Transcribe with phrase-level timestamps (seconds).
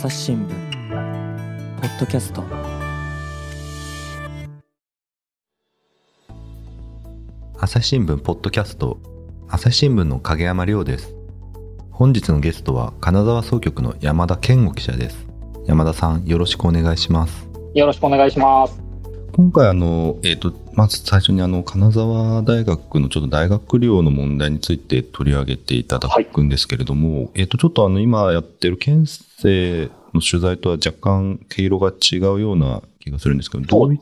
[0.00, 0.48] 朝日新聞
[1.80, 2.44] ポッドキャスト。
[7.58, 9.00] 朝日新聞ポッドキャスト。
[9.48, 11.16] 朝日新聞の影山亮です。
[11.90, 15.26] 本日のゲストは金沢総局の山田健吾記者です。
[15.66, 17.48] 山田さんよろしくお願いします。
[17.74, 18.87] よろしくお願いします
[19.38, 34.00] 今回あの、えーと、まず最初にあの金沢大学のちょっと大学寮の問題について取り上げていただくんですけれども、はい、えーと、ちょっとあの今やってる県政の取材とは若干毛色が違うような気がするんですけど、どういっ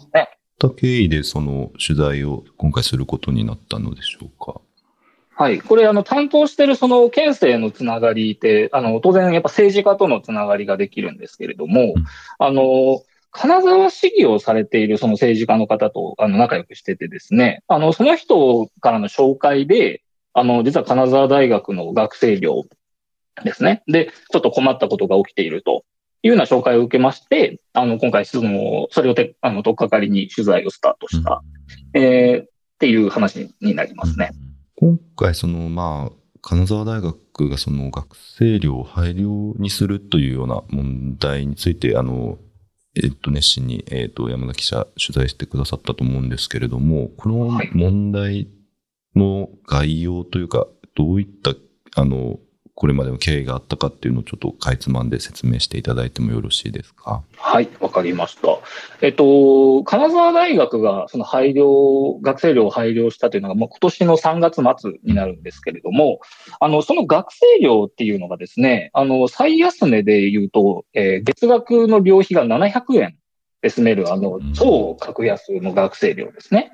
[0.59, 4.59] た経緯でその取材を今回することになったのでしょうか？
[5.35, 5.61] はい。
[5.61, 12.05] これ、あの、担当してるその県政のつながりって、あの、当然やっぱ政治家とのつながりができるんですけれども、うん、
[12.39, 13.03] あの、
[13.37, 22.65] 金沢市議をされているその政治家の方とあの仲良くしててですね、あの、その人からの紹介で、あの、実は金沢大学の学生寮
[23.45, 23.83] ですね。
[23.87, 25.85] で、ちょっと困ったことが起きていると
[26.23, 31.43] いうような紹介を受けまして、あの、今回、その、それをて、あの、とっかかりに取材をスタートした、
[31.95, 34.31] うん、えー、っていう話になりますね。
[34.81, 42.39] うん、今回、その、まあ、金沢大学がその学生寮を廃寮にするというような問題について、あの、
[43.03, 48.49] えっと、熱心に、えっと、山田記者取材してくださったと思うんですけれども、この問題
[49.15, 51.55] の概要というか、どういった、
[51.95, 52.39] あの、
[52.79, 57.23] これまでの経緯があったかっていうのをちょっとかいつまんで説明していただいてもよろしいですか？
[57.39, 58.49] はい、わかりました。
[59.01, 66.21] えっと、金沢大学がその廃寮、学生寮を廃寮したというのが、まあ、今年の3月末になるんですけれども、
[66.61, 73.17] あの、その学生寮っていうのがですね、あの、最安値で言うと、えー、月額の寮費が700円
[73.63, 76.73] で住める、あの、超格安の学生寮ですね。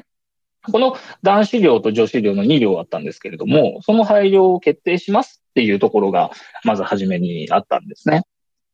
[0.71, 6.31] この男子寮と女子寮の2寮あったんですけれども、その廃寮を決定しますっていうところが、
[6.65, 8.23] まず初めにあったんですね。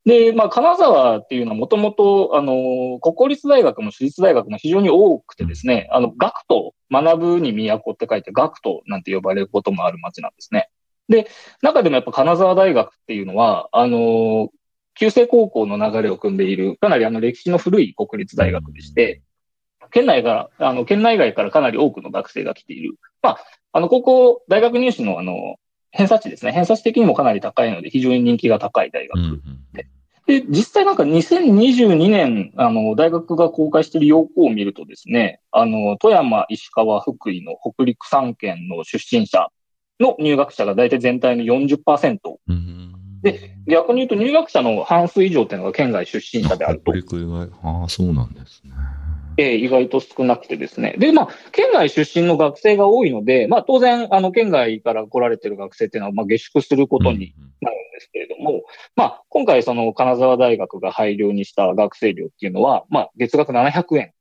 [0.05, 10.71] で、まあ、金沢っていうのはもともと、あの、国立大学も私立大学も非常に多くてですね、あの、学徒、学ぶに都って書いて学徒なんて呼ばれることもある街なんですね。
[11.09, 11.29] で、
[11.63, 14.49] 中でもやっぱ金沢大学っていうのは、あの、
[14.95, 19.23] 旧制高校の流れを組んでいる、かなりあの歴史の古い国立大学でして、
[19.91, 22.95] 県内が、あの、県内外からかなり多くの学生が来ている。
[23.23, 23.39] まあ、
[23.73, 25.57] あの、高校、大学入試のあの、
[25.99, 26.53] 偏差値ですね。
[26.53, 29.27] 偏差値的にもかなり高いので、非常に人気が高い大学で。
[29.27, 29.43] うんうん
[30.29, 39.49] で、実際なんか2022年、あの、大学が公開している要項を見るとですね、あの、富山、石川、福井の北陸3県の出身者
[39.99, 42.19] の入学者が大体全体の40%。
[42.47, 42.93] うん、
[43.23, 46.93] で、逆に言うと入学者の半数以上っていうのが県外出身者であると。
[46.93, 48.73] 北陸以外、ああ、そうなんですね。
[49.39, 50.97] えー、意外と少なくてですね。
[50.99, 58.63] で、まあ、県外出身の学生が多いので、まあ、当然、あの、県外から来られてる学生っていうのは、まあ、下宿することになるんですけれども、うんうん、
[58.97, 64.13] まあ、今回、その、金沢大学が廃寮にした学生寮っていうのは、まあ、月額700円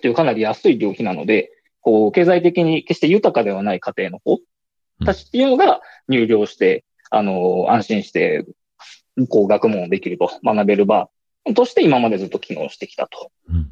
[0.00, 4.40] というかなり安い寮費なので、こう、経済的に決して豊かではない家庭の子
[5.04, 8.46] たちっていうのが入寮して、あの、安心して、
[9.28, 11.10] こう、学問をできると、学べる場
[11.54, 13.30] として今までずっと機能してきたと。
[13.50, 13.68] うん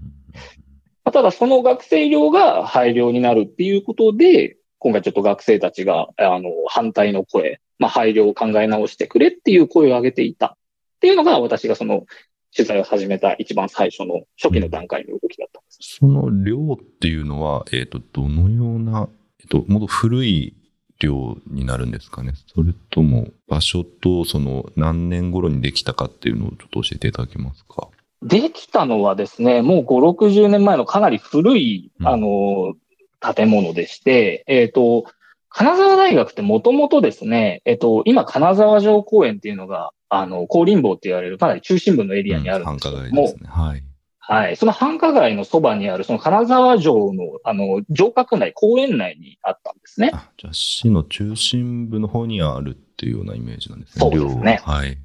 [1.12, 10.56] ただその学生寮が廃寮になるっていうことで、今回ちょっと学生たちが、あの、反対の声、まあ、廃寮を考え直してくれっていう声を上げていた。
[10.96, 12.06] っていうのが私がその
[12.54, 15.96] 取材を始めた一番最初の初期の段階の動きだったんです。
[15.98, 19.08] その寮っていうのは、えっ、ー、と、どのような、
[19.40, 20.54] えっ、ー、と、もっと古い
[20.98, 22.32] 寮になるんですかね？
[22.54, 27.88] それとも場所とその何年頃にできたかっていうのをちょっと教えていただけますか？
[28.22, 32.74] できたのはですね、もう5、60年前のかなり古い、あの、
[33.20, 35.04] 建物でして、えっ、ー、と、
[35.48, 43.48] 金沢大学ってもともとですね、えっ、ー、と、今、金沢城公園っていうのが、あの、高林坊って言われるかなり中心部のエリアにあるんですけども、うん、繁華街ですね。
[43.50, 43.82] はい。
[44.28, 44.56] はい。
[44.56, 50.12] その繁華街のそばにある、その金沢城の、あの、城郭内、公園内にあったんですね。
[50.36, 54.00] じゃあ、市の中心部の方にあるっていうようなイメージなんですね。
[54.00, 54.60] そうですね。
[54.64, 54.98] はい。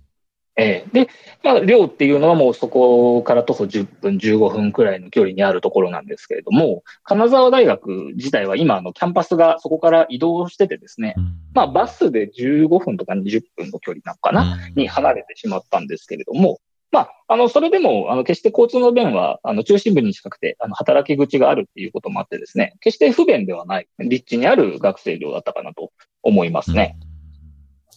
[0.58, 1.10] えー、で、
[1.44, 16.60] まあ、寮っていうのはもうそこから徒歩10分、15分くらいの距離にあるところなんですけれども、金沢大学自体は今、あの、キャンパスがそこから移動しててですね、うん、まあ、バスで15分とか20分の距離なのかな、うん、に離れてしまったんですけれども、
[16.92, 26.98] まあ、あの、それでも、あの、決して交通の便は、あの、中心部に近くて、あの、働き口があるっていうこともあってですね、決して不便ではない、立地にある学生寮だったかなと思いますね。
[27.06, 27.11] うん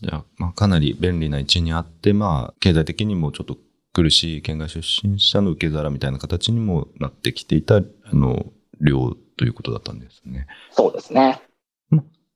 [0.00, 3.56] じゃあ、まあ、かなり便利な位置にあって、まあ、経済的にもちょっと
[3.93, 7.82] 苦しい県外出身者の受け皿みたいな形にもなってきていた、あ
[8.12, 8.46] の、
[8.81, 10.46] 量ということだったんですね。
[10.73, 11.41] そうですね。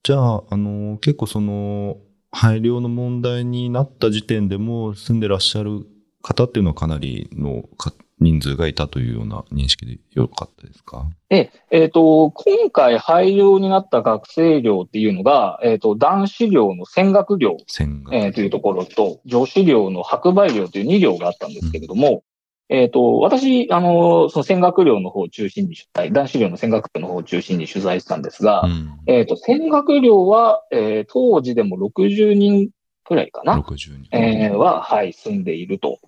[0.04, 1.98] じゃあ、あの、結構その、
[2.30, 5.86] 廃寮の問題になった時点でも住んでらっしゃる
[6.22, 11.06] 方っていうのはかなりのか人数がいたというような認識でよかったですか？
[11.28, 22.22] で、えっ、と、今回廃寮になった学生寮っていうのが、えっ、と、男子寮の戦学寮、戦学えーというところと、女子寮の白梅寮という2寮があったんですけれども、
[22.70, 28.98] えっ、と、私、あの、その戦学寮の方を中心に取材、男子寮の戦学寮の方を中心に取材したんですが、うん。
[29.06, 32.70] えっ、と、戦学寮は、えー当時でも60人
[33.04, 34.08] くらいかな、60人。
[34.12, 35.98] えーは、はい、住んでいると。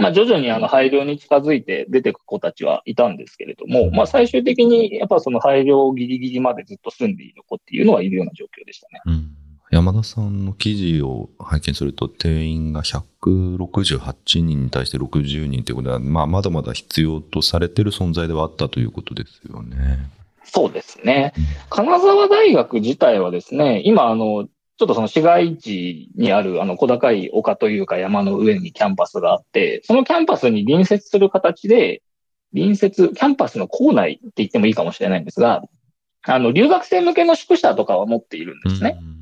[0.00, 9.00] まあ、徐々にあの、廃寮に近づいて出てく子たちはいたんですけれども、まあ、最終的に、やっぱその廃寮ギリギリまでずっと住んでいる子っていうのはいるような状況でしたね。
[9.06, 9.36] うん
[9.70, 20.10] 山田さんの記事を拝見すると、定員が168人に対して60人ということは、まあ、まだまだ必要とされている存在ではあったということですよね。
[20.42, 21.32] そうですね。
[21.68, 24.48] 金沢大学自体はですね、今、あの、
[24.80, 32.00] ちょっとその市街地にある、あの、小高い丘というか山の上にキャンパスがあって、そのキャンパスに隣接する形で、
[32.54, 35.62] 隣接、キャンパスの構内って言ってもいいかもしれないんですが、
[36.22, 38.98] あの、留学生向けの宿舎とかは持っているんですね。
[38.98, 39.20] うん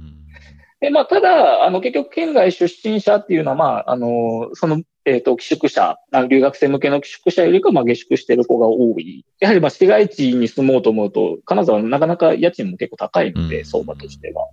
[0.81, 9.27] で、まあ、ただ、あの、結局、県外出身者っていうのは、まあ、あの、その、えっ、と、寄宿舎、留学生向けの寄宿舎よりか、まあ、下宿してる子が多い。
[9.41, 14.47] やはり、まあ、市街地に住もうと思うと、金沢はなかなか家賃も結構高いので、うん相場としては。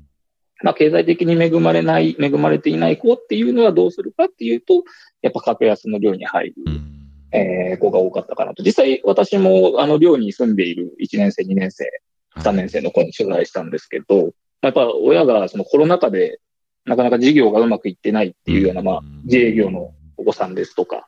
[0.66, 4.84] まあ、経済的に恵まれない、恵まれていない子っていうのはどうするかっていうと、
[5.22, 6.92] やっぱ格安の寮に入る、うん。
[7.32, 8.64] えー子が多かったかなと。
[8.64, 11.86] 実際、私も、あの、寮に住んでいる1年生、2年生、
[12.38, 16.40] 3年生の子に取材したんですけど、まあやっぱ親がそのコロナ禍で
[16.86, 21.06] なかなか事業がうまくいってないっていうような、まあうん、自営業のお子さんですとか、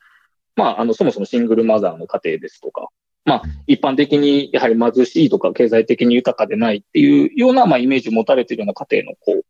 [0.56, 2.90] まあ、あの、そもそもシングルマザーの家庭ですとか、
[3.28, 9.44] まあ、一般的にやはり貧しいとか経済的に豊かでないっていうような、まあ、イメージを持たれているような家庭の子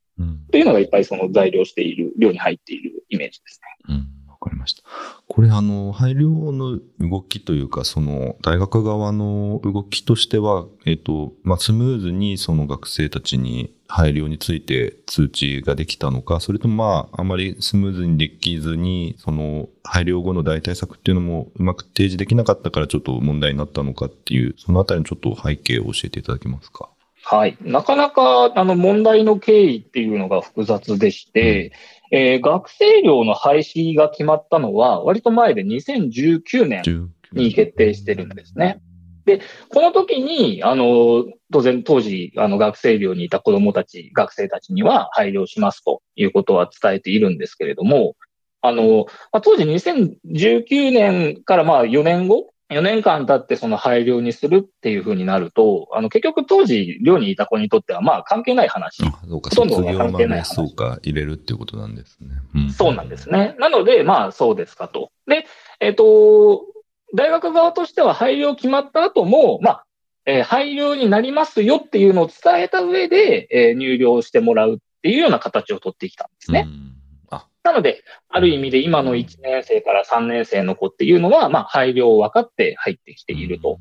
[0.51, 3.95] というのがいっぱいその材料している、量に入っているイメージですね。
[3.95, 4.16] うん
[4.47, 4.83] かりました。
[5.27, 26.89] これ、あの、配慮の動きというか、その、大学側の動きとしては、えっ、と、まあ、スムーズにその学生たちに配慮について通知ができたのか、それともまあ、あまりスムーズにできずに、その、配慮後の代替策っていうのもうまく提示できなかったからちょっと問題になったのかっていう、そのあたりのちょっと背景を教えていただけますか？
[27.29, 27.57] はい。
[27.59, 31.73] なかなか、あの、問題の経緯っていうのが複雑でして、
[32.11, 38.81] えー学生寮の廃止が決まったのは、割と前で2019年19に決定してるんですね。
[39.69, 48.15] この時に、あの、当然当時、あの、学生寮にいた子供たち、学生たちには配慮しますということは伝えているんですけれども、
[48.61, 59.03] あの、まあ、当時2019年からまあ4年後、4年間経ってその配慮にするっていうふうになると、あの、結局当時寮にいた子にとってはまあ関係ない話。
[59.05, 62.61] あそうか、ほとんど卒業関係ない話そうか、入れるっていうことなんですね。
[62.61, 63.55] んそうなんですね。
[63.59, 65.11] なので、まあ、そうですかと。
[65.27, 65.45] で、
[65.79, 66.65] えっ、と、
[67.15, 69.83] 大学側としては廃寮決まった後も、まあ、
[70.25, 76.65] えー廃寮になりますよっていうのを伝えた上で、えー入寮してもらうっていうような形を取ってきたんですね。
[76.67, 76.86] うんあ、
[77.67, 83.79] なので、ある意味で今の1年生から3年生の子っていうのは、まあ、廃寮を分かって入ってきていると。。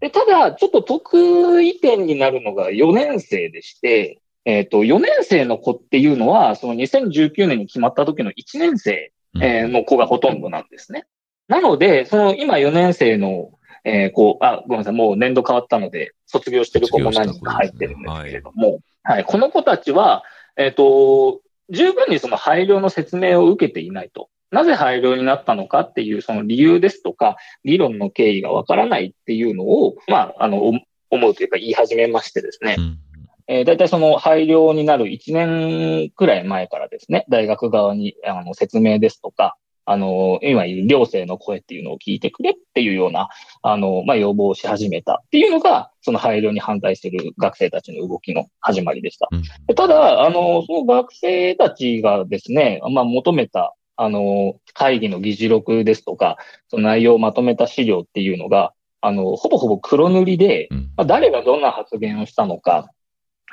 [0.00, 11.06] で、ただ、ちょっと特異点になるのが4年生でして、えっ、と、4年生の子っていうのは、その2019年に決まった時の1年生えーの子がほとんどなんですね。
[11.48, 13.50] なので、その今4年生の、
[13.84, 20.22] えー子、あ、ごめんなさい、もう年度変わったので、卒業してる子も何人か入ってるんですけれども、はい、この子たちは、
[20.56, 24.28] えっ、と、十分にその廃寮の説明を受けていないと。
[24.50, 30.72] なぜ廃寮になったのかっていうその理由ですとか、議論の経緯がわからないっていうのを、まあ、あの、お
[31.10, 32.76] 思うというか言い始めましてですね。
[32.78, 32.98] うん
[33.46, 39.56] えー、大体その廃寮になる1年くらい前からですね、大学側にあの説明ですとか、
[39.86, 43.28] あの、今いる寮生の声っていうのを聞いてくれっていうような、
[43.62, 49.28] あの、まあ、要望をし始めたっていうのが、その廃寮に反対している学生たちの動きの始まりでした。
[49.30, 56.38] うんでただ、あの、その学生たちがですね、まあ、求めた、あの、会議の議事録ですとか、
[56.68, 62.88] その内容をまとめた資料っていうのが、あの、ほぼほぼ黒塗りで、うんまあ、誰がどんな発言をしたのか、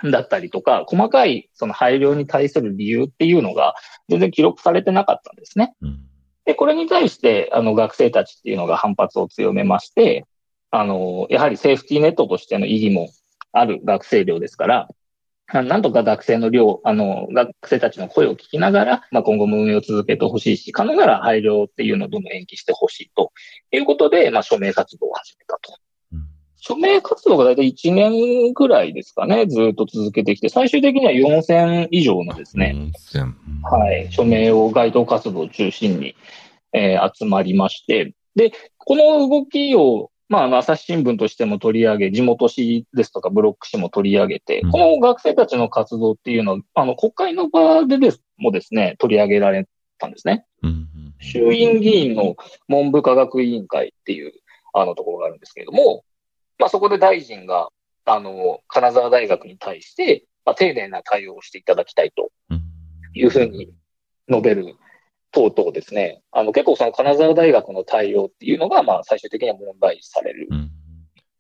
[0.10, 3.76] だったりとか、細かいその配慮に対する理由っていうのが
[4.10, 5.76] 全然記録されてなかったんですね。
[5.82, 6.08] うん
[6.46, 10.26] で、これに対して、あの、学生たちっていうのが反発を強めまして、
[10.72, 13.10] あの、やはりセーフティーネットとしての意義も
[13.52, 14.88] ある学生寮ですから、
[15.54, 23.34] なんとか学生の寮、あの、学生たちの声を聞きながら、まあ、今後も運営を続けてほしいし、可能なら配寮っていうのをどんどん延期してほしいと
[23.72, 25.78] いうことで、まあ、署名活動を始めたと。
[26.62, 32.92] うん署名活動が大体1年くらいですかね、ずっと続けてきて、最終的には4000以上のですね、
[33.64, 36.16] はい、署名を街頭活動を中心に、
[36.72, 44.72] えー集まりまして、で、この動きを、まあ、あの、朝日新聞としても取り上げ、地元紙ですとかブロック紙も取り上げて、うん。
[44.72, 50.46] この学生たちの活動っていうのは、あの、国会の場でですもですね、取り上げられたんですね。
[50.62, 50.88] うんうん。
[51.20, 52.36] 衆院議員の
[52.70, 54.32] 文部科学委員会っていう、
[54.74, 56.06] あの、ところがあるんですけれども、
[56.62, 57.70] まあ、そこで大臣が、
[58.06, 62.62] あの、金沢大学に対して、まあ、丁寧な対応をしていただきたいとうん
[63.14, 63.74] いうふうに
[64.30, 64.76] 述べる
[65.32, 66.22] 等々ですね。
[66.32, 70.72] あの、結構その金沢大学の対応っていうのが、まあ、最終的には問題視されるうん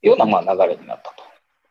[0.01, 1.23] ような、まあ、流れになったと。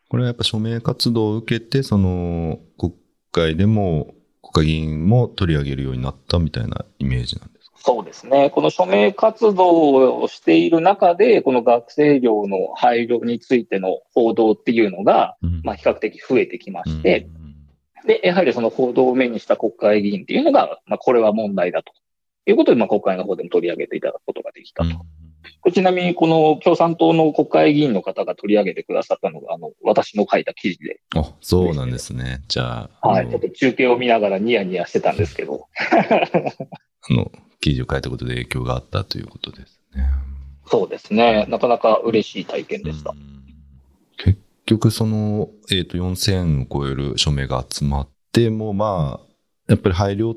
[0.07, 2.93] これはやっぱ署名活動を受けて、その、国
[3.31, 8.49] 会でも、国会議員も取り上げるようになったみたいなイメージなんでそうですね。
[8.51, 17.41] この署名活動をしている中で、この学生寮の配慮についての報道っていうのが、うんまあ、比較的増えてきまして、うん
[18.05, 21.93] で、やはりその報道を目にした国会議員っていうのが、まあ、これは問題だと
[22.45, 24.89] いうことで、まあ、国会の方でも取り上げていただくことができたと。
[25.71, 32.41] ちなみに、この共産党の国会議員の方が取り上げてくださったのが、あの、私の書いた記事で、あ、そうなんですね。
[32.47, 40.09] じゃあ、はい、ちょっと中継を見ながらニヤニヤしてたんですけど、あの、記事を書いたことで影響があったということですね。
[40.67, 41.45] そうですね。
[41.47, 43.13] なかなか嬉しい体験でしたう。
[43.15, 43.41] ん
[44.17, 49.31] 結局、その、えっ、と、4000を超える署名が集まっても、まあ、
[49.67, 50.35] やっぱり配慮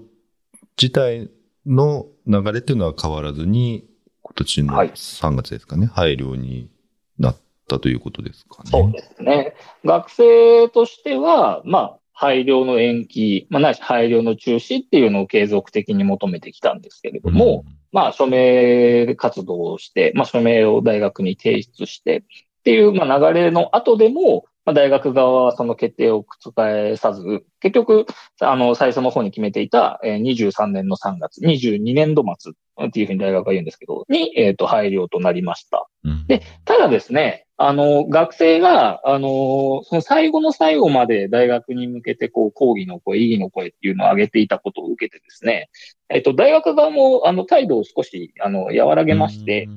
[0.81, 1.31] 自体
[1.66, 3.87] の流れっていうのは変わらずに、
[4.23, 6.71] 今年のはい3月ですかね、配慮に
[7.19, 7.37] なっ
[7.69, 8.71] たということですかね。
[8.71, 9.54] そうですね。
[9.85, 22.23] 学生としては、まあ、配慮の延期、まあ、ないし配慮の中止っていうのを継続的に求めてきたんですけれども、まあ、署名活動をして、まあ、署名を大学に提出してっ
[22.64, 28.06] ていう、まあ、流れの後でも、まあ、大学側はその決定を覆さず、結局、
[28.40, 32.52] あの、最初の方に決めていた、えー23年の3月、22年度末
[32.83, 35.88] っていうふうに大学が言うんですけど、に、えっ、と、配慮となりました。
[36.04, 36.26] うん。
[36.26, 45.71] で、ただですね、あの、学生が、あの、その最後の最後まで大学に向けて、こう、抗議の声、異議の声っていうのを上げていたことを受けてですね、
[46.09, 49.69] えっと、大学側も、あの、態度を少し、あの、和らげまして、、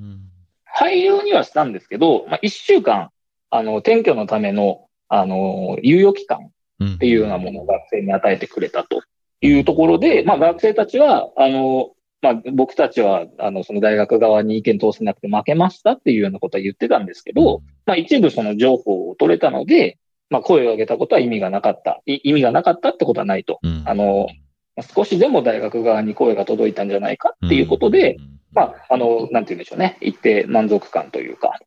[0.66, 3.10] 配慮にはしたんですけど、まあ、一週間、
[3.50, 6.50] あの、転居のための、あの、猶予期間っ
[6.84, 9.02] っていうようなものを学生に与えてくれたと
[9.42, 19.98] いうところで、まあ学生たちは、あの、まあ僕たちは、あの、その大学側に意見通せなくて負けましたっていうようなことは言ってたんですけど、まあ一部その情報を取れたので、
[20.30, 22.02] まあ声を上げたことは意味がなかった。
[22.06, 23.60] い意味がなかったってことはないと。
[23.62, 24.28] うんあの、
[24.76, 28.18] まあ少しでも大学側に声が届いたんじゃないかっていうことで、、
[28.54, 29.98] まあ、あの、なんて言うんでしょうね。
[30.02, 31.60] 一定満足感というか、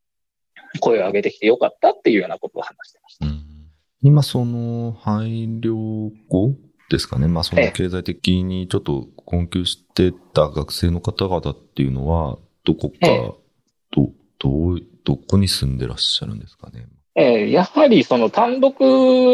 [0.80, 3.26] 声を上げてきてよかったっていうようなことを話してました。
[3.26, 3.40] うん
[4.02, 6.54] 今、その、配慮後
[6.90, 7.28] ですかね。
[7.28, 7.72] まあ、そのええ。
[7.72, 13.32] 経済的にちょっと困窮してた学生の方々っていうのは、どこか、ええ。
[13.92, 16.86] ど、どう、どこに住んでらっしゃるんですかね。
[17.16, 18.78] えーやはりその単独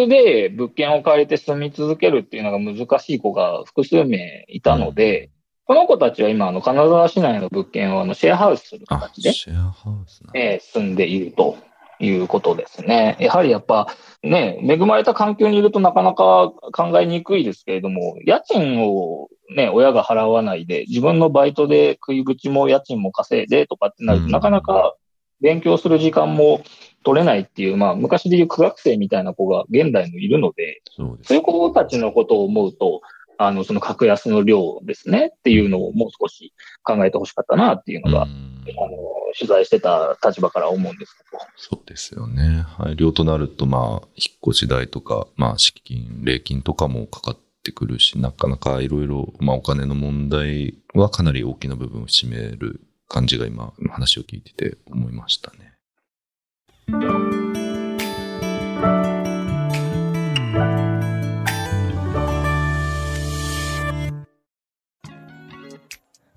[0.08, 5.30] で物件を借りて住み続けるっていうのが難しい子が複数名いたので、
[5.66, 11.58] この子たちは今、あの、金沢市内の物件をあのシェアハウスするあ、形で、シェアハウスえー住んでいると
[11.98, 13.16] いうことですね。
[13.20, 13.88] やはりやっぱ
[14.22, 24.96] ね、恵まれた環境にいるとなかなか考えにくいですけれども、家賃をね、親が払わないで、自分のバイトで食い口も家賃も稼いでとかってなると、うんなかなか
[25.40, 26.62] 勉強する時間も
[27.04, 30.82] 取れないっていう、まあ昔でいう苦学生みたいな子が現代もいるので、
[31.22, 33.02] そういう子たちのことを思うと、
[33.38, 36.52] あの、その格安の量ですねっていうのをもう少し
[36.82, 38.96] 考えてほしかったなっていうのが、うんあの、
[39.38, 41.38] 取材してた立場から思うんですけど。
[41.56, 42.64] そうですよね。
[42.78, 57.25] 配慮となると、まあ、引っ越し代とか、まあ、敷金、礼金とかもかかってくるし、なかなかいろいろ、まあ、お金の問題はかなり大きな部分を占める感じが今、話を聞いてて思いましたね。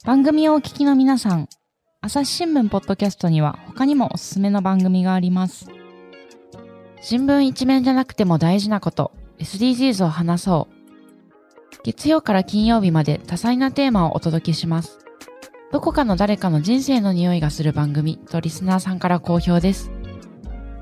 [0.10, 1.48] 番組をお聞きの皆さん、
[2.02, 5.68] 朝日新聞ポッドキャストには他にもおすすめの番組があります。
[7.00, 11.84] 新聞一面じゃなくても大事なこと、SDGs を話そう。
[11.84, 14.98] 月曜から金曜日まで多彩なテーマをお届けします。
[15.72, 19.92] どこかの誰かの人生の匂いがする番組とリスナーさんから好評です。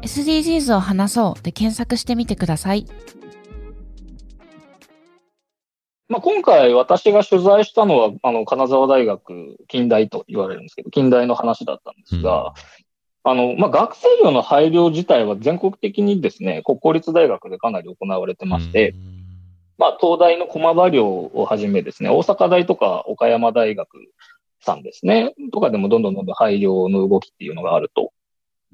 [0.03, 2.86] SDGs を話そうで検索してみてください。
[6.10, 12.54] まあ、今回私が取材したのは、あの、金沢大学近代と言われるんですけど、近代の話だったんですが、
[13.24, 18.96] あの、まあ、学生寮の配慮自体は全国的にですね、国公立大学でかなり行われてまして、
[19.78, 23.88] まあ、東大の駒場寮をはじめですね、大阪大とか岡山大学、
[24.68, 25.34] さんですね。
[25.52, 28.12] とかでもどんどんどんどん廃業の動きっていうのがあると。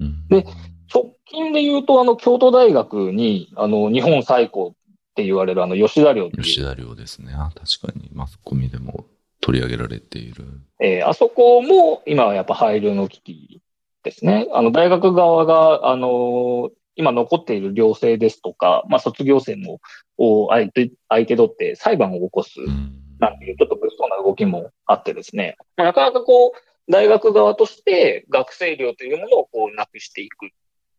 [0.00, 0.44] うんで
[0.92, 4.74] 直近で言うと、あの、京都大学に、あの、日本最高
[5.14, 7.32] って言われるあの、吉田寮吉田寮ですね。
[7.34, 9.06] あ確かにマスコミでも
[9.40, 10.44] 取り上げられている。
[10.80, 13.62] えーあそこも今はやっぱ廃寮の危機
[14.02, 14.48] ですね。
[14.52, 19.80] あの、大学側が、あのー今残っている寮生ですとか、まあ、卒業生も、
[20.16, 30.48] を相手、相手取って裁判を起こすうんなんていうちょっと物騒な動きもあってですね、まあなかなかこう、大学側として学生寮というものをこうなくしていくっ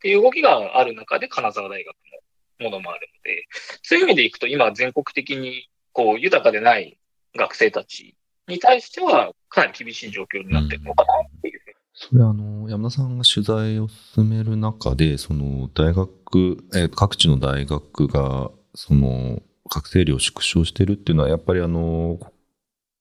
[0.02, 2.02] ていう動きがある中で金沢大学の
[2.60, 3.48] ものもあるので、
[3.84, 6.98] そういう意味でいくと今全国的にこう豊かでない
[7.36, 8.16] 学生たち
[8.48, 11.62] に対してはかなり厳しい状況になってるのかなっていう。
[11.98, 19.42] それあの、山田さんが取材を進める中で、その大学、え各地の大学が、その
[19.74, 22.20] 学生寮を縮小してるっていうのは、やっぱりあの、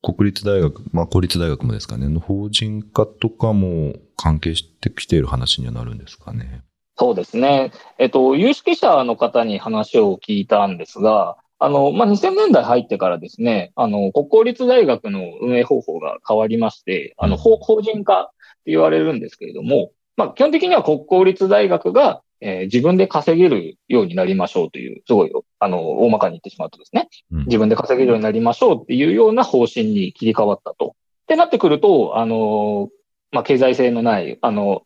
[0.01, 6.63] 国立大学、まあ公立大学もですかね、の法人化とかも関係してきている話にはなるんですかね。
[6.97, 7.73] そうですね。
[7.99, 18.27] えっと、有識者の方に話を聞いたんですが、あの、まあ、2000年代入ってからですね、あの、国公立大学の運営方法が変わりまして、あの、法法人化っ
[18.65, 30.95] て言われるんですけれども、まあ、基本的には国公立大学が、えー自分で稼げるようになりましょうという、すごい、あの、大まかに言ってしまうとですね、うん自分で稼げるようになりましょうっていうような方針に切り替わったと。
[31.23, 32.91] ってなってくると、あの、
[33.33, 34.83] まあ、経済性のない、あの、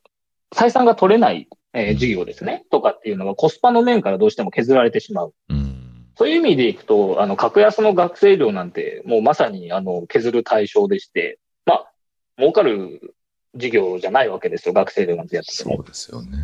[0.54, 1.48] 採算が取れない、
[1.78, 5.34] えー事業ですね、とかっていうのはコスパの面からどうしても削られてしまう。
[5.48, 5.68] うん
[6.18, 11.92] そういう意味でいくと、あの、格安の学生寮なんて、もうまさに、あの、削る対象でして、まあ、
[12.38, 13.14] 儲かる
[13.54, 15.76] 事業じゃないわけですよ、学生寮なんてやってても。
[15.76, 16.38] そうですよね。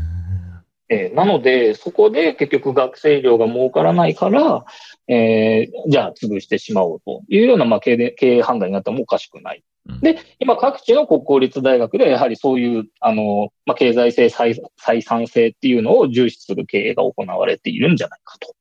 [0.89, 4.65] えーなので、そこで結局学生寮が儲からないから、
[5.09, 9.65] えーじゃあ潰してしまおうというような、まあ、経営経営判断になってもおかしくない。
[9.87, 18.55] うんで、今各地の国公立大学ではやはりそういう、あの、まあ、経済性、採採算性っていうのを重視する経営が行われているんじゃないかと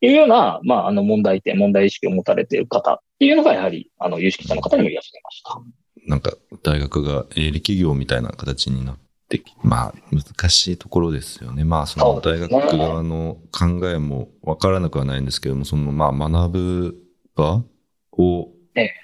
[0.00, 5.60] いうような、まあ、あの問題点、問題意識を持たれている方っていうのがやはり、あの、有識者の方にもいらっしゃいました。
[6.06, 8.98] なんか大学が営利企業みたいな形になっ
[9.28, 11.64] てき、まあ難しいところですよね。
[11.64, 16.96] まあその大学側の考えもわからなくはないんですけども、そのまあ学ぶ
[17.36, 17.64] 場
[18.12, 18.94] をええ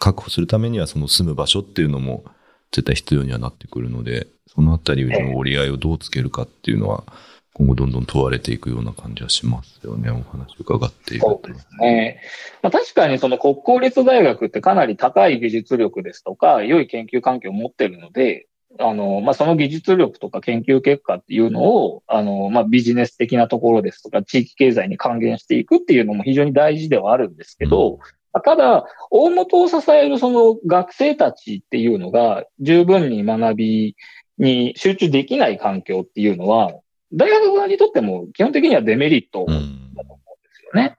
[0.00, 2.24] 確保するためにはその住む場所っていうのも
[2.72, 7.04] 絶対必要にはなってくるので、そのあたりの折り合いをどうつけるかっていうのは
[7.52, 10.10] 今後どんどん問われていくような感じはしますよね。
[10.10, 11.52] お話を伺っているとそう。
[11.52, 12.20] ですね。
[12.62, 18.46] まあ、確かにその国公立大学ってかなり高い技術力ですとか、良い研究環境を持ってるので、
[18.78, 27.98] あの、まあ、その技術力とか研究結果っていうのを、あの、まあ、ビジネス的なところですとか、地域経済に還元していくっていうのも非常に大事ではあるんですけど、
[28.44, 33.96] ただ、大元を支えるその学生たちっていうのが十分に学び
[34.38, 36.72] に集中できない環境っていうのは、
[37.12, 39.94] 大学側にとっても基本的にはデメリットうん。
[39.96, 40.98] だと思うんですよね。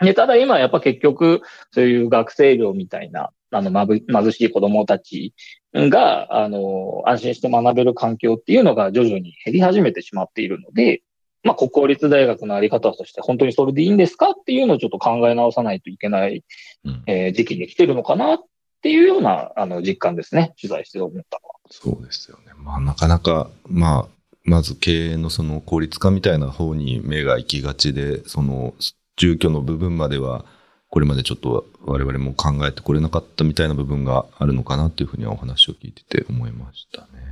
[0.00, 5.34] で、ただ今やっぱ結局、そういう学生寮みたいな、あの、まぶ、貧しい子供たち
[5.74, 11.02] が、あの、安心して学べる環境っていうのが徐々に減り始めてしまっているので、
[11.42, 16.44] まあ、国公立大学のあり方として本当にそれでいいんですかっていうのをちょっと考え直さないといけない、
[16.84, 18.38] うんえー時期に来てるのかなっ
[18.82, 20.54] ていうような、あの、実感ですね。
[20.60, 21.54] 取材して思ったのは。
[21.70, 22.52] そうですよね。
[22.56, 28.74] まあなかなか、まあ、まず経営のその効率化みたいな方に目が行きがちで、その
[29.16, 30.44] 住居の部分までは、
[30.90, 37.31] これまでちょっと我々も考えてこれなかったみたいな部分があるのかなっていうふうにはお話を聞いてて思いましたね。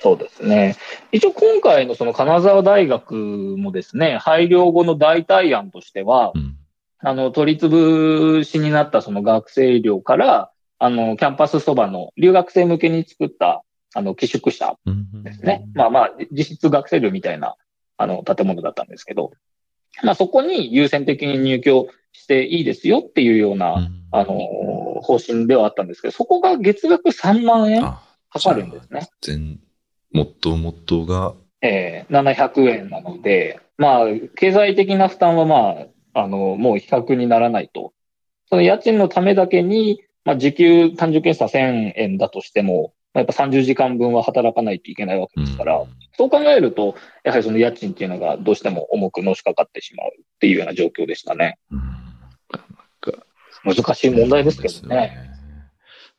[0.00, 0.76] そうですね。
[1.12, 6.56] 一応今回のその金沢大学もですね、廃業後の代替案としてはう、ん。
[7.02, 13.62] あの、取り潰しになったその学生寮から、あの、キャンパスそばの留学生向けに作った、
[13.94, 15.66] あの、寄宿舎うんですね。
[15.74, 17.56] まあまあ、実質学生寮みたいな、
[17.96, 19.32] あの、建物だったんですけど、
[20.02, 24.34] まあそこに優先的に入居していいですよっていうような、うんあの、
[25.02, 29.08] 方針ではあったんですけど、そこが月額3万円あかかるんですね。
[29.20, 29.60] 全、
[30.12, 37.92] もっともっとが、えー、700円なので、まあ、経済的な負担はまあ、あの、もう比較にならないと。
[38.48, 45.88] その家賃のためだけに、まあ、時給単純計算1000円だとしても、まあやっぱ30時間分は働かないといけないわけですから、うん。
[46.16, 46.94] そう考えると、
[47.24, 51.58] やはりその家賃っていうのがどうしても重くのしかかってしまうっていうような状況でしたね。
[51.70, 52.00] うん。
[53.64, 55.30] 難しい問題ですけどね。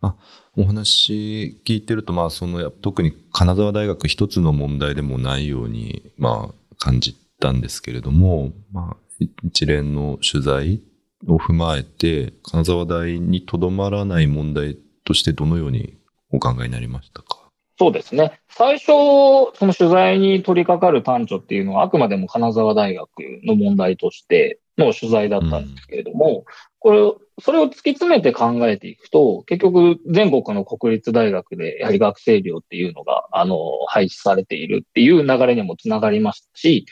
[0.02, 0.16] あ
[0.58, 8.98] お話聞いてると、まあ、そのや特に金沢大学一つの問題でもないように、まあ、感じたんですけれども、まあ、
[9.44, 10.82] 一連の取材
[11.28, 15.98] を踏まえて、金沢大にとどまらない問題ととしてどのように
[16.32, 17.50] お考えになりましたか？
[17.80, 18.40] そうですね。
[18.50, 23.10] 最初、その取材に取り掛かる単著っていうのは、あくまでも金沢大学
[23.44, 26.44] の問題としての取材だったんですけれども、うん、
[26.82, 36.88] これ、それを突き詰めて考えていくと、結局、全国の国立大学で、やはり学生寮っていうのが、あの、廃止されているっていう流れにもつながりましたし、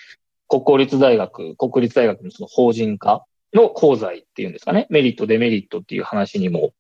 [0.47, 6.71] 国公立大学、国立大学のその法人化の功罪っていうんですかね、メリット、デメリットっていう話にも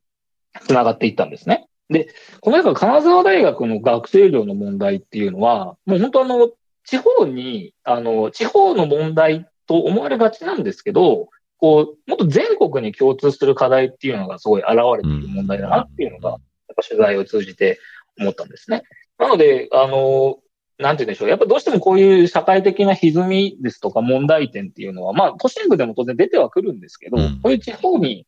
[0.61, 1.67] つながっていったんですね。
[1.89, 2.09] で、
[2.41, 6.51] このやっぱ金沢大学の学生寮の問題っていうのは、もう本当あの、
[6.83, 16.39] 地方に、あの、地方の問題と思われがちなんですけど、こう、もっと全国に共通する課題っていうのがすごい現れている問題だなっていうのが、やっ
[16.75, 17.79] ぱ取材を通じて
[18.19, 18.83] 思ったんですね。
[19.17, 20.39] なので、あの、
[20.77, 21.29] なんて言うんでしょう。
[21.29, 28.25] やっぱどうしてもこういう社会的な歪みですとか問題点っていうのは、まあ、都心部でも当然出てはくるんですけど、こういう地方に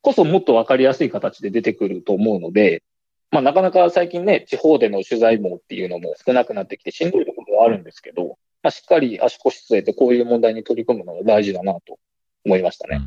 [0.00, 2.84] こそもっとわかりやすい形で出てくると思うので、
[3.32, 11.98] まあ、なかなか最近ね、地方での取材網っていうのも少なくなってきてしんどいところもあるんですけど、まあ、しっかり足腰据えてこういう問題に取り組むのが大事だなと
[12.44, 13.02] 思いましたね。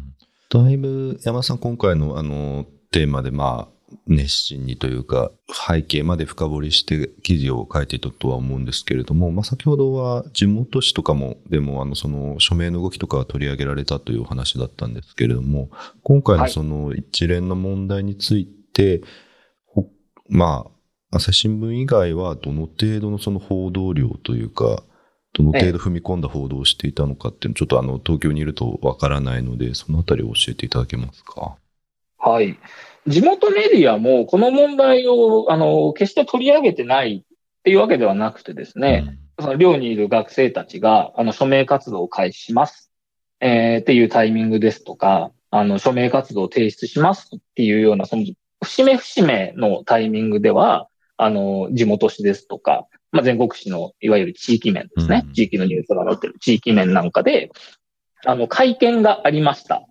[0.50, 15.70] だいぶ山田さん今回のあのテーマでまあ熱心にというか背景まで深掘りして記事を書いていたとは思うんですけれども、まあ、先ほどは地元紙とかもでもあのその署名の動きとかが取り上げられたというお話だったんですけれども
[16.04, 19.02] 今回のその一連の問題について、
[19.76, 19.88] はい、
[20.30, 20.65] ま
[21.12, 24.84] あ朝日新聞以外はどの程度のその報道量というか
[25.34, 31.56] どの程度踏み込んだ報道をしていたのかっていうのちょっとあの東京にいるとわからないのでそのあたりを教えていただけますか？
[32.17, 32.58] はい。
[33.08, 42.91] 地元メディアもこの問題を、あの、決して取り上げてないっていうわけではなくてですね、うん、その寮にいる学生たちが、あの、署名活動を開始します。
[43.39, 48.24] えー、っていうタイミングですとか、あの、署名活動を提出しますっていうような、その、
[48.63, 55.24] 節目節目のタイミングでは、あの、地元紙ですとか、まあ、全国紙のいわゆる地域面ですね。
[55.26, 57.52] うん、地域のニュースが載ってる地域面なんかで、
[58.26, 59.86] あの、会見がありました。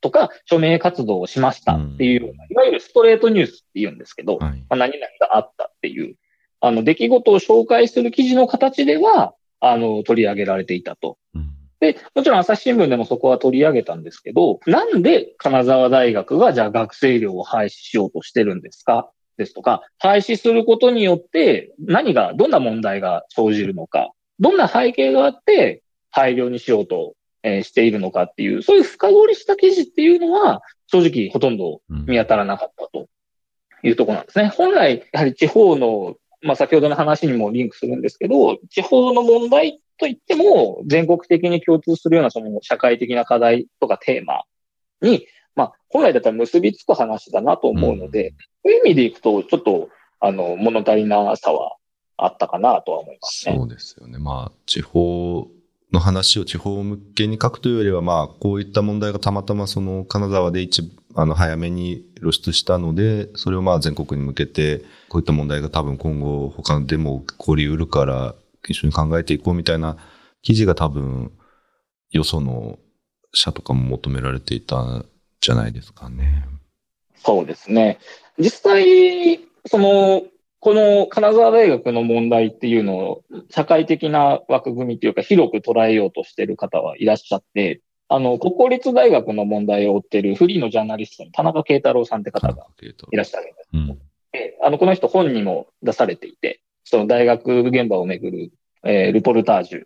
[0.00, 6.16] とか、署名活動をしましたっていうような、うん、いわゆるストレートニュースって言うんですけど、はい、まあ、何々があったっていう、
[6.60, 11.16] あの、出来事を紹介する記事の形では、あの、取り上げられていたと。
[11.34, 33.06] うん、で、もちろん朝日新聞でもそこは取り上げたんですけど、なんで金沢大学がじゃあ学生寮を廃止しようとしてるんですかですとか、廃止することによって何が、どんな問題が生じるのか、どんな背景があって廃寮にしようとえー、しているのかっていう、そういう深掘りした記事っていうのは、正直ほとんど見当たらなかったと
[33.82, 34.48] いうところなんですね。
[34.48, 44.44] 本来、やはり地方の、まあ先ほどの話にもリンクするんですけど、地方の問題といっても、全国的に共通するようなその社会的な課題とかテーマ
[45.02, 49.88] に、まあ本来だったら結びつく話だなと思うので、うん、そういう意味でいくと、ちょっと、
[50.20, 51.76] あの、物足りなさは
[52.16, 53.54] あったかなとは思いますね。
[53.56, 54.18] そうですよね。
[54.18, 55.46] まあ、地方
[55.92, 60.82] の話を地方向けに書くというよりは、まあ、こういった問題がたまたまその金沢で一、
[61.14, 68.34] あの、早めに露出したので、それをまあ全国に向けて、こういった問題が多分今後他でも起こりうるから、
[68.66, 69.96] 一緒に考えていこうみたいな
[70.42, 71.30] 記事が多分、
[72.10, 72.78] よその
[73.32, 75.06] 社とかも求められていたん
[75.44, 76.46] じゃないですかね。
[77.16, 77.98] そうですね。
[78.38, 80.22] 実際、その、
[80.60, 92.66] この金沢大学の問題っていうのを社会的な枠組みというか広く捉えようとしている方はいらっしゃって、あの、国公立大学の問題を追っているフリーのジャーナリストの田中慶太郎さんって方が
[93.12, 93.68] いらっしゃるんです。
[93.74, 93.98] うん、
[94.32, 98.52] であの、この人本にも出されていて、その大学現場をめぐる、
[98.82, 99.84] えー、ルポルタージュ、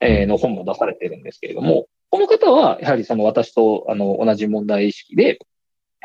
[0.00, 5.40] えー、の本も出されてるんですけれども、この方はやはりその私とあの同じ問題意識で、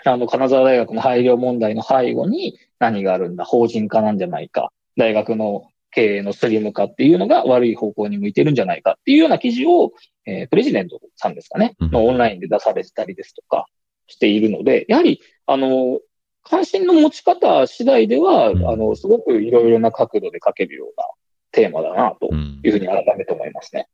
[0.04, 9.92] あの、金沢大学の配慮問題の背後に何があるんだ、法人化なんじゃないか、大学の経営のスリム化っていうのが悪い方向に向いてるんじゃないかっていうような記事を、
[10.26, 13.68] えー、プレジデントさんですかね、のオンラインで出されてたりですとか
[14.08, 16.00] しているので、やはり、あの、
[16.42, 21.06] 関心の持ち方次第では、あの、すごくいろいろな角度で書けるような
[21.52, 23.88] テーマだな、というふうに改めて思いますね。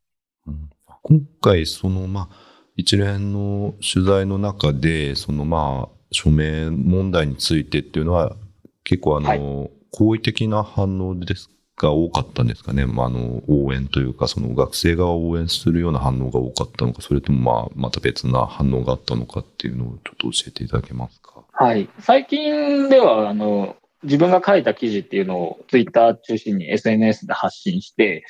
[0.48, 0.70] うん、
[1.08, 2.36] 今回、その、まあ、
[2.76, 8.36] 一連の取材の中で、そのまあ、署名問題についてっていうのは、
[8.84, 12.88] 結構あの、はい、好意的な反応ですが多かったんですかね？
[12.88, 21.44] まあ、あの、応援というか、その学生が応援するような反応が多かったのか、それともまあ、また別な反応があったのかっていうのをちょっと教えていただけますか？
[21.52, 21.88] はい。
[22.00, 28.24] 最近では、あの、自分が書いた記事っていうのをツイッター中心に SNS で発信して、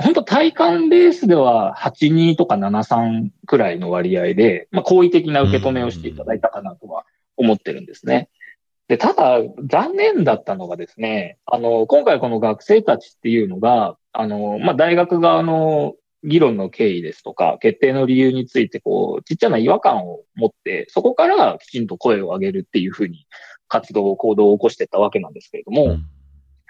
[0.00, 7.04] 本当体感ベースでは82とか73くらいの割合で、まあ、好意的な受け止めをしていただいたかなとは
[7.36, 8.28] 思ってるんですね。
[8.86, 23.26] で、ただ、残念だったのがですね、あの、今回この学生たちっていうのが、あの、まあ、大学側の議論の経緯ですとか、決定の理由について、こう、ちっちゃな違和感を持って、そこからきちんと声を上げるっていうふうに
[23.66, 26.06] 活動、行動を起こしていったわけなんですけれども、うん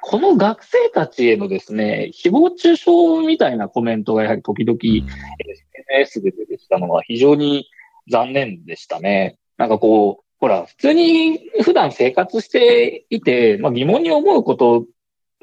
[0.00, 2.90] この学生たちへのですね、誹謗中傷
[3.26, 7.68] みたいなコメントがやはり時々 SNS で出てきたのは非常に
[8.10, 9.38] 残念でしたね。
[9.56, 14.86] なんかこう、ほら、普通に普段生活していて、まあ疑問に思うこと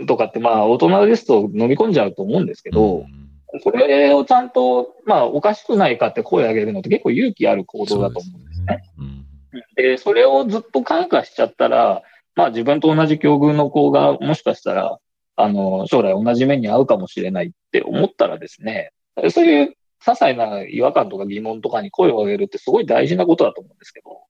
[0.07, 3.05] とかってまあ大人ですと飲み込んじゃうと思うんですけど、
[3.61, 8.83] それをちゃんと、まあおかしくないかって声を上げるのって結構勇気ある行動だと思うんですね。
[9.75, 12.03] で、それをずっと感化しちゃったら、
[12.35, 14.97] まあ自分と同じ境遇の子がもしかしたら、
[15.37, 18.91] あの、将来同じ目に遭うかもしれないって思ったらですね、
[19.29, 24.21] そういう些細な違和感とか疑問とかに声を上げるってすごい大事なことだと思うんですけど、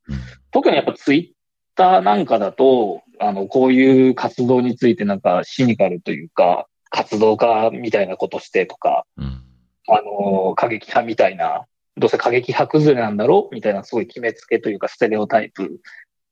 [0.52, 9.44] 特にやっぱツイッターなんかだと、あの、こういう活動についてなんかシニカルというか、活動家みたいなことしてとか、うん、
[9.90, 11.66] あの、過激派みたいな、
[11.98, 15.80] どうせ過激派崩れなんだろうみたいなすごい決めつけというかステレオタイプ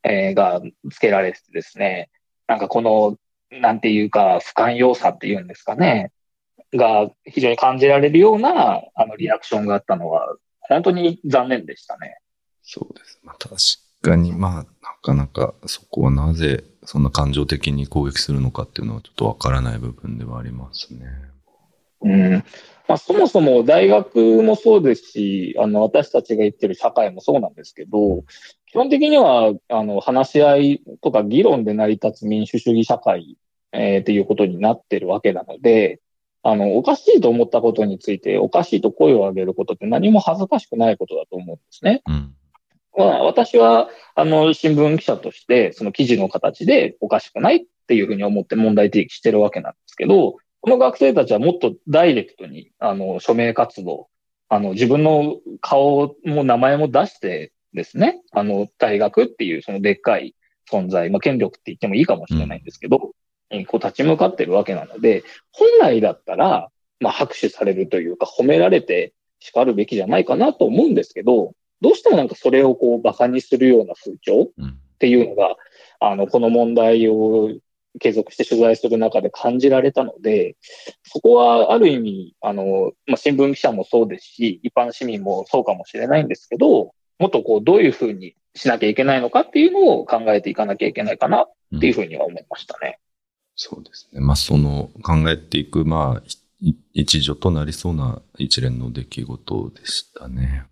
[0.03, 0.61] えー、が
[0.91, 2.09] つけられてですね、
[2.47, 3.17] なんかこの、
[3.51, 6.11] なんていうか、不寛容さっていうんですかね、
[6.73, 12.17] が非常に感じられるような、あの、リアクションがあったのは、本当に残念でしたね。
[12.63, 13.19] そうです。
[13.23, 13.55] まあ、確
[14.01, 14.67] かに、まあ、な
[15.01, 21.07] かなかそこはなぜそんな感情的に攻撃するのかっていうのはちょっとわからない部分ではありますね。
[22.01, 22.43] うん。
[22.87, 28.23] まあ、そもそも大学もそうですし、あの、私たちが言ってる社会もそうなんですけど、
[28.73, 33.37] 基本的には、あの、話し合いとか議論で成り立つ民主主義社会、
[33.71, 36.01] えー、っていうことになってるわけなので、
[36.41, 42.01] あの、おかしいと思ったことについて、おかしいと声を上げることって何も恥ずかしくないことだと思うんですね。
[42.07, 42.33] うん
[42.97, 54.07] まあ、私は、あの、新聞記者として、その記事の形でおかしくないっていうふうに思って問題提起してるわけなんですけど、この学生たちはもっとダイレクトに、あの、署名活動、
[54.49, 58.21] あの、自分の顔も名前も出してですね。
[58.31, 60.35] あの、大学っていうそのでっかい
[60.71, 63.11] 存在、まあ、権力って言ってもいいかもしれないんですけど、
[63.51, 75.55] うん、こう立ち向かってるわけなので、本来だったら、まあ、拍手されるというか、褒められて叱るべきじゃないかなと思うんですけど、どうしてもなんかそれをこう馬鹿にするような風潮っていうのが、うん、
[75.99, 77.49] あの、この問題を
[77.99, 80.55] 継続して取材する中で感じられたので、
[81.03, 92.87] そこはある意味、あの、まあ、新聞記者もそうですし、一般市民もそうかもしれないんですけど、もっとこう、どういうふうにしなきゃいけないのかっていうのを考えていかなきゃいけないかなっていうふうには思いましたね。
[92.87, 92.97] うん、
[93.55, 94.21] そうですね。
[94.21, 96.23] まあ、その考えていく、まあ、
[96.93, 100.65] 一助となりそうな一連の出来事でしたね。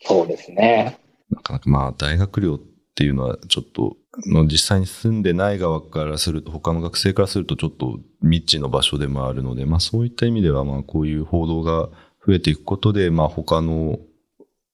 [0.00, 0.98] そうですね。
[1.30, 2.60] なかなかまあ、大学寮っ
[2.94, 3.96] ていうのはちょっと、
[4.26, 11.88] の実際に住んでない側からすると、他の学生からするとちょっと未知の場所でもあるので、まあそういった意味では、まあこういう報道が
[12.26, 13.98] 増えていくことで、まあ他の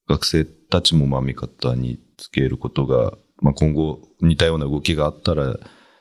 [0.09, 5.56] 学生たちもまあ味方につけることが、まあ、今後似たような動きがあったら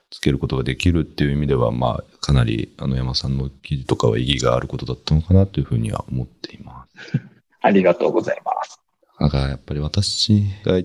[0.10, 7.20] つけることができるっていう意味では、まあ、かなりあの山さんの記事とかは意義があることだったのかなというふうには思っています。
[7.62, 8.80] ありがとうございます。
[9.20, 10.82] なんかやっぱり私が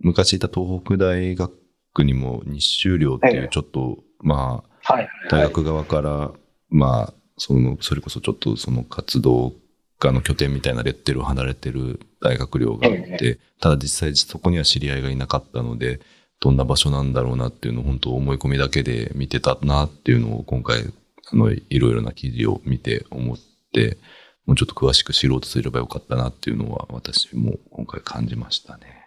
[0.00, 1.52] 昔いた東北大学
[1.98, 6.32] にも日修寮っていうちょっと、まあ、大学側から、
[6.70, 9.54] まあ、その、それこそちょっとその活動
[9.98, 16.00] 家の拠点みたいなレッテルを離れてる大学寮があって、ただ実際そこには知り合いがいなかったので、
[16.40, 20.84] どんな場所なんだろうなっていうのを本当思い込みだけで見てたなっていうのを今回、
[21.32, 23.38] あの、いろいろな記事を見て思っ
[23.72, 23.98] て、
[24.46, 28.97] もうちょっと詳しく知ろうとすればよかったなっていうのは私も今回感じましたね。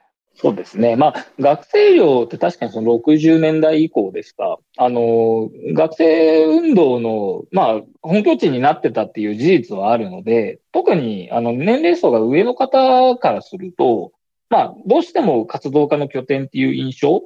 [0.42, 0.96] そうですね。
[0.96, 4.58] まあ、学生寮って確かにその60年代以降ですか。
[4.76, 14.14] あの、学生運動の、まあ、本拠地になってたっていう事実はあるので、特に、あの、年齢層が上の方からすると、
[14.50, 17.22] まあ、どうしても活動家の拠点っていう印象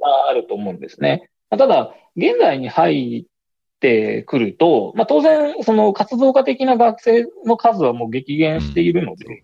[0.00, 1.28] があると思うんですね。
[1.50, 9.42] うん、ただ、現代に入ってくると、まあ、当然、その活動家的な学生の数はもう激減しているので、うん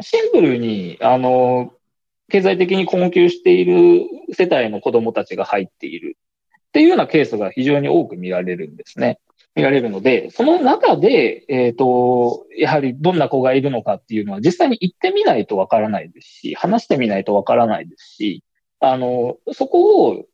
[0.00, 1.72] シンプルに、あの、
[2.30, 6.16] 経済的に困窮している世帯の子供たちが入っている
[6.68, 9.18] っていうようなケースが非常に多く見られるんですね。
[9.54, 18.44] 見られるので、その中で、えっ、ー、と、やはりどんな子がいるのかっていうのは実際に行ってみないとわからないですし、話してみないとわからないですし、
[18.78, 20.26] あの、そこを、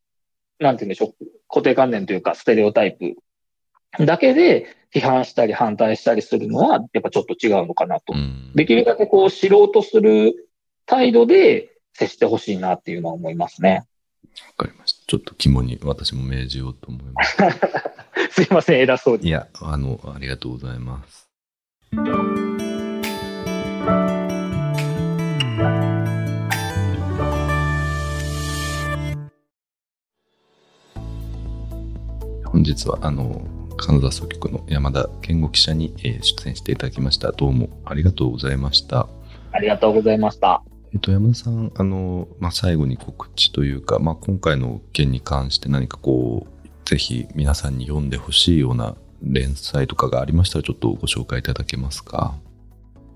[0.59, 3.17] なんて言うんでしょう、固定観念というかステレオタイプ
[4.05, 8.15] だけで批判したり反対したりするのは、やっぱちょっと違うのかなと。
[8.55, 10.51] できるだけこう知ろうとする
[10.87, 13.87] 態度で、接してほしいなっていうのは思いますね。
[14.59, 15.05] わかりました。
[15.07, 17.37] ちょっと肝に私も命じようと思います。
[18.43, 19.29] すいません、偉そうに。
[19.29, 21.29] いや、あの、ありがとうございます。
[32.45, 37.31] 本日は、あの、金沢総局の山田健吾記者に、えー出演していただきました。
[37.33, 39.09] どうもありがとうございました。
[39.53, 40.65] ありがとうございました。
[40.95, 52.37] えっと、山田さん、あの、まあ、最後に告知というか、まあ、今回の件に関して何かこう、ぜひ皆さんに読んでほしいような連載とかがありましたら、ちょっとご紹介いただけますか？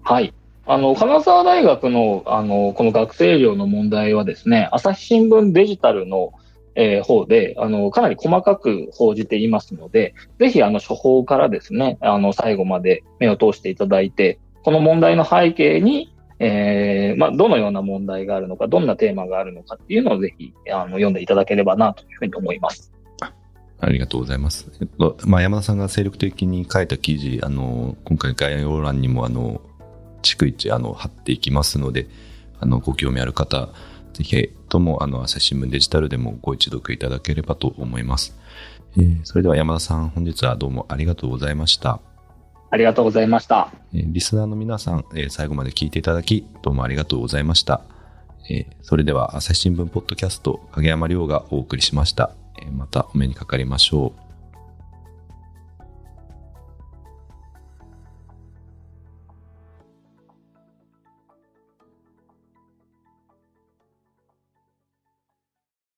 [0.02, 0.34] はい。
[0.66, 6.32] あの、金沢大学の、あの、この学生寮の問題はですね、朝日新聞デジタルの、
[6.74, 22.92] えー方で、あの、かなり細かく報じていますので、ぜひ、あの、処方からですね、あの、最後まで目を通していただいて、この問題の背景に、えーまあ、どのような問題があるのか、どんなテーマがあるのかっていうのをぜひ、あの、読んでいただければな、というふうに思います。
[23.80, 24.70] ありがとうございます。
[24.80, 29.60] えっと、まあ、山田さんが精力的に書いた記事、あの、今回概要欄にも、あの、
[30.22, 32.08] 逐一、あの、貼っていきますので、
[32.60, 33.68] あの、ご興味ある方、
[34.14, 38.36] ぜひとも、あの、朝日新聞デジタルでもご一読いただければと思います。
[38.96, 42.00] えーそれでは山田さん、本日はどうもありがとうございました。
[42.70, 43.70] ありがとうございました。
[43.94, 47.82] えーリスナーの皆さん、えー最後まで聞いていただき、どうもありがとうございました。
[48.50, 52.30] えーそれでは、朝日新聞ポッドキャスト、影山亮がお送りしました。
[52.60, 54.27] えーまたお目にかかりましょう。